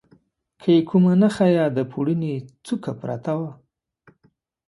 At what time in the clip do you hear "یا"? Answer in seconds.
1.57-1.65